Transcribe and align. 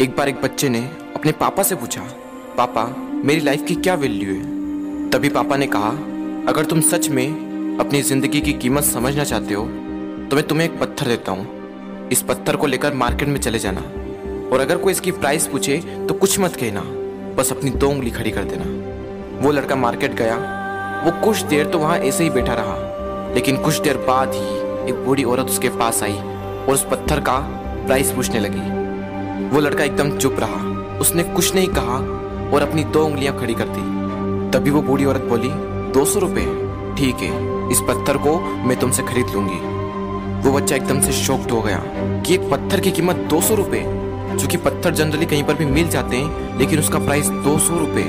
एक 0.00 0.14
बार 0.16 0.28
एक 0.28 0.40
बच्चे 0.42 0.68
ने 0.68 0.78
अपने 1.16 1.32
पापा 1.32 1.62
से 1.62 1.76
पूछा, 1.76 2.02
पापा, 2.56 2.84
मेरी 3.24 3.40
लाइफ 3.40 3.64
की 3.68 3.74
क्या 3.76 3.94
वैल्यू 3.94 4.34
है? 4.34 5.10
तभी 5.10 5.28
पापा 5.28 5.56
ने 5.56 5.66
कहा, 5.66 5.88
अगर 6.48 6.64
तुम 6.64 6.80
सच 6.82 7.08
में 7.08 7.76
अपनी 7.80 8.00
ज़िंदगी 8.02 8.40
की 8.40 8.52
कीमत 8.52 8.84
समझना 8.84 9.24
चाहते 9.24 9.54
हो 9.54 9.64
तो 10.30 10.36
मैं 10.36 10.46
तुम्हें 10.48 10.66
एक 10.66 10.78
पत्थर 10.80 11.06
देता 11.06 11.32
हूँ। 11.32 12.08
इस 12.08 12.22
पत्थर 12.22 12.56
को 12.56 12.66
लेकर 12.66 12.94
मार्केट 12.94 13.28
में 13.28 13.38
चले 13.40 13.58
जाना। 13.58 13.80
और 14.50 14.60
अगर 14.60 14.76
कोई 14.76 14.92
इसकी 14.92 15.12
प्राइस 15.12 15.46
पूछे 15.46 15.76
तो 16.08 16.14
कुछ 16.14 16.38
मत 16.40 16.56
कहना। 16.56 16.84
बस 17.36 17.52
अपनी 17.52 17.70
दो 17.72 17.88
उंगली 17.88 18.10
खड़ी 18.10 18.30
कर 18.30 18.44
देना। 18.44 18.64
वो 19.42 19.52
लड़का 19.52 19.76
मार्केट 19.76 20.14
गया। 20.14 20.36
वो 21.04 21.20
कुछ 21.24 21.42
देर 21.44 21.66
तो 21.66 21.78
वहाँ 21.78 21.98
ऐसे 21.98 22.24
ही 22.24 22.30
बैठा 22.30 22.54
रहा। 22.54 23.32
लेकिन 23.34 23.62
कुछ 23.62 23.80
देर 23.80 24.04
बाद 24.08 24.34
ही 24.34 24.90
एक 24.90 25.04
बूढ़ी 25.06 25.24
औरत 25.24 25.46
उसके 25.46 25.68
पास 25.78 26.02
आई 26.02 26.18
और 26.18 26.74
उस 26.74 26.86
पत्थर 26.90 27.20
का 27.20 27.38
प्राइस 27.86 28.12
पूछने 28.12 28.40
लगी। 28.40 28.79
वो 29.48 29.60
लड़का 29.60 29.84
एकदम 29.84 30.16
चुप 30.18 30.36
रहा। 30.40 30.98
उसने 30.98 31.22
कुछ 31.24 31.54
नहीं 31.54 31.68
कहा 31.68 31.96
और 32.54 32.62
अपनी 32.62 32.84
दो 32.86 33.04
उंगलियाँ 33.04 33.38
खड़ी 33.38 33.54
कर 33.54 33.68
दी। 33.68 33.82
तभी 34.50 34.70
वो 34.70 34.82
बूढ़ी 34.82 35.04
औरत 35.04 35.24
बोली, 35.24 35.50
दो 35.92 36.04
सौ 36.04 36.20
रुपये 36.20 36.44
ठीक 36.96 37.22
है, 37.22 37.30
इस 37.72 37.80
पत्थर 37.88 38.16
को 38.16 38.38
मैं 38.66 38.78
तुमसे 38.80 39.02
खरीद 39.02 39.30
लूँगी। 39.34 39.58
वो 40.42 40.52
बच्चा 40.52 40.76
एकदम 40.76 41.00
से 41.00 41.12
शॉक्ड 41.14 41.50
हो 41.50 41.60
गया 41.62 41.82
कि 42.26 42.34
एक 42.34 42.48
पत्थर 42.50 42.80
की 42.80 42.90
कीमत 42.90 43.16
दो 43.30 43.40
सौ 43.40 43.54
रुपये 43.54 43.82
जो 44.32 44.46
कि 44.46 44.56
पत्थर 44.56 44.94
जनरली 44.94 45.26
कहीं 45.26 45.44
पर 45.44 45.54
भी 45.54 45.64
मिल 45.66 45.88
जाते 45.88 46.16
हैं, 46.16 46.58
लेकिन 46.58 46.78
उसका 46.78 46.98
प्राइस 46.98 47.28
दो 47.44 47.58
सौ 47.58 47.78
रुपये 47.78 48.04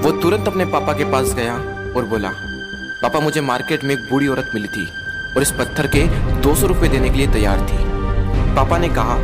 वो 0.00 0.10
तुरंत 0.12 0.48
अपने 0.48 0.64
पापा 0.66 0.92
के 0.92 1.04
पास 1.12 1.34
गया 1.34 1.54
और 1.96 2.04
बोला, 2.04 2.30
पापा, 3.02 3.20
मुझे 3.20 3.40
मार्केट 3.40 3.84
में 3.84 3.94
एक 3.94 4.08
बूढ़ी 4.10 4.26
औरत 4.28 4.50
मिली 4.54 4.68
थी 4.68 4.86
और 5.36 5.42
इस 5.42 5.50
पत्थर 5.50 5.86
के 5.86 6.06
दो 6.40 6.54
सौ 6.54 6.66
रुपये 6.66 6.88
देने 6.88 7.10
के 7.10 7.16
लिए 7.16 7.26
तैयार 7.32 7.60
थी। 7.62 7.78
पापा 8.54 8.78
ने 8.78 8.88
कहा 8.88 9.16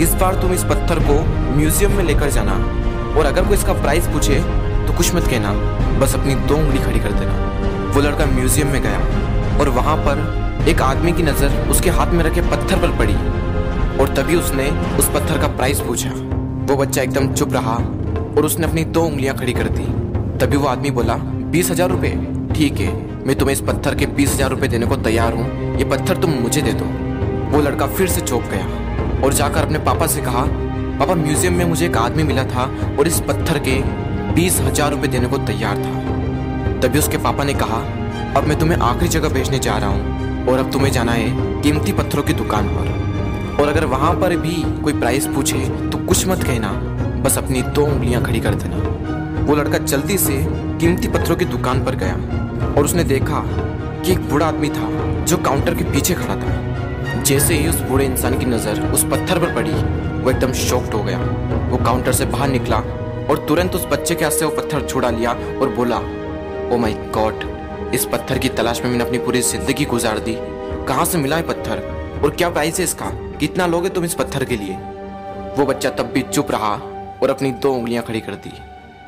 इस 0.00 0.14
बार 0.14 0.34
तुम 0.34 0.52
इस 0.52 0.64
पत्थर 0.64 0.98
को 1.00 1.14
म्यूज़ियम 1.56 1.92
में 1.92 2.02
लेकर 2.04 2.30
जाना। 2.30 2.54
और 3.18 3.26
अगर 3.26 3.44
कोई 3.44 3.56
इसका 3.56 3.72
प्राइस 3.72 4.06
पूछे 4.06 4.40
तो 4.86 4.96
कुछ 4.96 5.14
मत 5.14 5.26
कहना। 5.26 5.52
बस 6.00 6.14
अपनी 6.14 6.34
दो 6.48 6.56
उंगली 6.56 6.78
खड़ी 6.78 7.00
कर 7.00 7.12
देना। 7.12 7.92
वो 7.94 8.00
लड़का 8.00 8.26
म्यूज़ियम 8.26 8.68
में 8.68 8.80
गया, 8.82 8.98
और 9.58 9.68
वहाँ 9.70 9.96
पर 9.98 10.68
एक 10.68 10.82
आदमी 10.82 11.12
की 11.12 11.22
नज़र 11.22 11.68
उसके 11.70 11.90
हाथ 11.90 12.12
में 12.12 12.24
रखे 12.24 12.40
पत्थर 12.42 12.80
पर 12.80 12.96
पड़ी। 12.98 13.14
और 13.98 14.14
तभी 14.16 14.36
उसने 14.36 14.70
उस 14.98 15.08
पत्थर 15.10 15.38
का 15.38 15.48
प्राइस 15.48 15.80
पूछा। 15.80 16.10
वो 16.66 16.76
बच्चा 16.76 17.02
एकदम 17.02 17.32
चुप 17.32 17.52
रहा, 17.52 17.74
और 18.36 18.44
उसने 18.44 18.66
अपनी 18.66 18.84
दो 18.86 19.02
उंगलियाँ 19.02 19.36
खड़ी 19.36 19.52
कर 19.52 19.68
दी। 19.68 19.84
तभी 20.38 20.56
वो 20.56 20.66
आदमी 20.68 20.90
बोला, 20.90 21.14
बीस 21.52 21.70
हज़ार 21.70 21.90
रुपये 21.90 22.10
ठीक 22.54 22.80
है, 22.80 22.94
मैं 23.26 23.36
तुम्हें 23.36 23.52
इस 23.52 23.60
पत्थर 23.60 23.94
के 23.94 24.06
बीस 24.08 24.34
हज़ार 24.34 24.50
रुपये 24.50 24.68
देने 24.68 24.86
को 24.86 24.96
तैयार 24.98 25.32
हूँ। 25.32 25.76
ये 25.78 25.84
पत्थर 25.84 26.16
तुम 26.16 26.30
मुझे 26.32 26.62
दे 26.62 26.72
दो। 26.72 26.84
वो 27.50 27.62
लड़का 27.62 27.86
फिर 27.86 28.08
से 28.08 28.20
चौंक 28.20 28.44
गया। 28.44 28.84
और 29.24 29.32
जाकर 29.32 29.60
अपने 29.60 29.78
पापा 29.80 30.06
से 30.06 30.20
कहा, 30.20 30.44
पापा, 30.98 31.14
म्यूज़ियम 31.14 31.54
में 31.54 31.64
मुझे 31.64 31.86
एक 31.86 31.96
आदमी 31.96 32.22
मिला 32.22 32.44
था 32.44 32.70
और 32.98 33.06
इस 33.06 33.20
पत्थर 33.28 33.58
के 33.68 33.80
बीस 34.34 34.60
हज़ार 34.60 34.90
रुपये 34.90 35.08
देने 35.08 35.28
को 35.28 35.38
तैयार 35.46 35.76
था। 35.76 36.80
तभी 36.80 36.98
उसके 36.98 37.18
पापा 37.18 37.44
ने 37.44 37.54
कहा, 37.54 37.76
अब 38.36 38.46
मैं 38.48 38.58
तुम्हें 38.58 38.78
आखिरी 38.78 39.08
जगह 39.08 39.28
भेजने 39.28 39.58
जा 39.58 39.76
रहा 39.78 39.90
हूँ 39.90 40.46
और 40.46 40.58
अब 40.58 40.72
तुम्हें 40.72 40.90
जाना 40.92 41.12
है 41.12 41.62
कीमती 41.62 41.92
पत्थरों 41.92 42.22
की 42.22 42.32
दुकान 42.34 42.68
पर। 42.68 42.94
और 43.56 43.68
अगर 43.68 43.84
वहाँ 43.86 44.12
पर 44.14 44.36
भी 44.36 44.54
कोई 44.82 44.92
प्राइस 44.92 45.26
पूछे 45.26 45.58
तो 45.90 45.98
कुछ 45.98 46.26
मत 46.28 46.42
कहना, 46.44 46.72
बस 47.22 47.38
अपनी 47.38 47.62
दो 47.64 47.84
उंगलियाँ 47.84 48.22
खड़ी 48.22 48.40
कर 48.40 48.54
देना। 48.54 49.44
वो 49.44 49.56
लड़का 49.56 49.78
जल्दी 49.78 50.18
से 50.18 50.36
कीमती 50.80 51.08
पत्थरों 51.08 51.36
की 51.36 51.44
दुकान 51.46 51.84
पर 51.84 51.94
गया 51.94 52.14
और 52.68 52.84
उसने 52.84 53.04
देखा 53.04 53.42
कि 54.02 54.12
एक 54.12 54.28
बूढ़ा 54.30 54.46
आदमी 54.46 54.68
था 54.70 54.90
जो 55.24 55.36
काउंटर 55.38 55.74
के 55.74 55.84
पीछे 55.84 56.14
खड़ा 56.14 56.36
था। 56.36 56.54
जैसे 57.26 57.54
ही 57.54 57.68
उस 57.68 57.80
बूढ़े 57.80 58.04
इंसान 58.04 58.38
की 58.38 58.44
नज़र 58.44 58.80
उस 58.94 59.02
पत्थर 59.04 59.38
पर 59.40 59.54
पड़ी, 59.54 59.70
वो 60.22 60.30
एकदम 60.30 60.52
शॉक्ड 60.52 60.94
हो 60.94 61.02
गया। 61.02 61.18
वो 61.70 61.76
काउंटर 61.76 62.12
से 62.12 62.24
बाहर 62.24 62.48
निकला 62.48 62.76
और 63.30 63.44
तुरंत 63.48 63.74
उस 63.74 63.84
बच्चे 63.84 64.14
के 64.14 64.24
हाथ 64.24 64.32
से 64.32 64.44
वो 64.44 64.50
पत्थर 64.56 64.86
छुड़ा 64.86 65.10
लिया 65.10 65.32
और 65.32 65.74
बोला 65.74 65.96
ओ 66.68 66.78
माय 66.78 66.92
गॉड 67.14 67.44
इस 67.94 68.04
पत्थर 68.04 68.38
की 68.38 68.48
तलाश 68.50 68.82
में 68.82 68.90
मैंने 68.90 69.04
अपनी 69.04 69.18
पूरी 69.18 69.40
ज़िंदगी 69.42 69.84
गुजार 69.84 70.18
दी। 70.18 70.36
कहाँ 70.88 71.04
से 71.04 71.18
मिला 71.18 71.36
है 71.36 71.42
पत्थर? 71.42 71.82
और 72.24 72.30
क्या 72.30 72.50
प्राइस 72.50 72.78
है 72.78 72.84
इसका? 72.84 73.10
कितना 73.40 73.66
लोगे 73.66 73.88
तुम 73.88 74.04
इस 74.04 74.14
पत्थर 74.14 74.44
के 74.44 74.56
लिए? 74.56 74.76
वो 75.58 75.66
बच्चा 75.66 75.90
तब 75.90 76.12
भी 76.14 76.22
चुप 76.24 76.50
रहा 76.50 76.74
और 77.22 77.30
अपनी 77.30 77.50
दो 77.52 77.72
उंगलियाँ 77.72 78.04
खड़ी 78.04 78.20
कर 78.20 78.34
दी। 78.36 78.52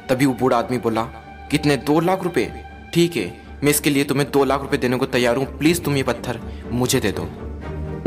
तभी 0.08 0.26
वो 0.26 0.34
बूढ़ा 0.34 0.58
आदमी 0.58 0.78
बोला, 0.78 1.02
कितने? 1.50 1.76
दो 1.78 2.00
लाख 2.00 2.24
रुपए? 2.24 2.52
ठीक 2.94 3.16
है, 3.16 3.32
मैं 3.64 3.70
इसके 3.70 3.90
लिए 3.90 4.04
तुम्हें 4.04 4.30
दो 4.30 4.44
लाख 4.44 4.62
रुपए 4.62 4.76
देने 4.76 4.96
को 4.96 5.06
तैयार 5.06 5.36
हूँ। 5.36 5.46
प्लीज़ 5.58 5.82
तुम 5.82 5.96
ये 5.96 6.02
पत्थर 6.02 6.40
मुझे 6.72 7.00
दे 7.00 7.12
दो। 7.12 7.28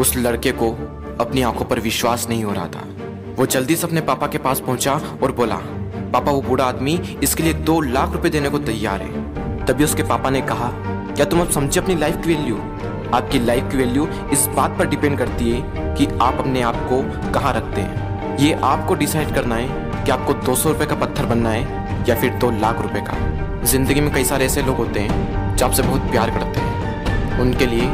उस 0.02 0.16
लड़के 0.18 0.52
को 0.52 0.70
अपनी 1.20 1.42
आँखों 1.42 1.66
पर 1.66 1.80
विश्वास 1.80 2.28
नहीं 2.30 2.44
हो 2.44 2.52
रहा 2.52 2.68
था। 2.68 2.84
वो 3.38 3.46
जल्दी 3.46 3.76
से 3.76 3.88
अपने 3.88 4.02
पापा 4.02 4.28
के 4.28 4.38
पास 4.38 4.60
पहुँचा 4.60 4.94
और 5.24 5.32
बोला, 5.32 5.56
पापा, 6.14 6.32
वो 6.32 6.42
बूढ़ा 6.42 6.66
आदमी 6.66 6.94
इसके 7.24 7.44
लिए 7.44 7.54
दो 7.54 7.80
लाख 7.82 8.14
रुपए 8.14 8.30
देने 8.30 8.50
को 8.50 8.60
तैयार 8.60 9.02
है। 9.02 9.66
तभी 9.66 9.84
उसके 9.84 10.04
पापा 10.04 10.30
ने 10.30 10.42
कहा, 10.42 10.72
क्या 11.16 11.26
तुम 11.26 11.42
अब 11.42 11.50
समझे 11.50 11.80
अपनी 11.80 11.96
लाइफ 11.96 12.16
की 12.16 12.34
वैल्यू 12.36 12.58
आपकी 13.14 13.40
लाइफ 13.40 13.72
की 13.72 13.78
वैल्यू 13.78 14.08
इस 14.34 14.48
बात 14.48 14.78
पर 14.80 14.88
डिपेंड 14.88 15.18
करती 15.18 15.52
है 15.52 15.96
कि 15.96 16.08
आप 16.22 16.40
अपने 16.40 16.62
आप 16.62 16.76
को 16.92 17.02
कहाँ 17.32 17.54
रखते 17.54 17.82
हैं? 17.82 18.38
ये 18.38 18.54
आपको 18.54 18.96
डिसाइड 18.96 19.34
करना 19.36 19.56
है 19.56 20.04
कि 20.06 20.12
आपको 20.12 20.34
दो 20.46 20.56
सौ 20.56 20.70
रुपए 20.70 20.86
का 20.86 20.96
पत्थर 20.96 21.26
बनना 21.26 21.50
है 21.50 22.06
या 22.10 22.16
फिर 22.16 22.34
दो 22.34 22.52
लाख 22.52 22.82
रुपए 22.82 23.02
का। 23.02 23.64
ज़िंदगी 23.64 24.02
में 24.02 24.14
कई 24.14 24.24
सारे 24.24 24.46
ऐसे 24.46 24.62
लोग 24.62 24.78
होते 24.78 25.00
हैं 25.00 25.56
जो 25.56 25.66
आपसे 25.66 25.84
बहुत 25.84 26.10
प्यार 26.12 26.30
करते 26.30 26.60
हैं। 26.60 27.40
उनके 27.40 27.66
लिए 27.66 27.88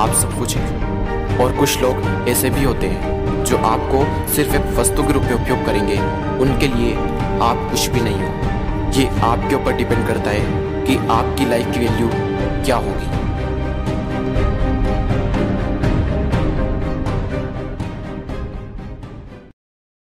आप 0.00 0.12
सब 0.12 0.38
कुछ 0.38 0.56
है। 0.56 0.93
और 1.40 1.56
कुछ 1.56 1.80
लोग 1.82 2.28
ऐसे 2.28 2.50
भी 2.50 2.64
होते 2.64 2.86
हैं, 2.86 3.44
जो 3.44 3.56
आपको 3.56 4.32
सिर्फ़ 4.32 4.54
एक 4.56 4.66
वस्तु 4.76 5.02
के 5.02 5.12
रूप 5.12 5.22
में 5.22 5.32
उपयोग 5.32 5.66
करेंगे। 5.66 5.98
उनके 6.38 6.68
लिए 6.68 6.94
आप 7.42 7.68
कुछ 7.70 7.88
भी 7.88 8.00
नहीं 8.00 8.22
हो। 8.22 8.90
ये 8.92 9.08
आपके 9.20 9.54
ऊपर 9.54 9.72
डिपेंड 9.72 10.06
करता 10.06 10.30
है 10.30 10.40
कि 10.86 10.96
आपकी 10.96 11.46
लाइफ 11.46 11.72
की 11.72 11.80
वैल्यू 11.80 12.08
क्या 12.64 12.76
होगी। 12.76 13.23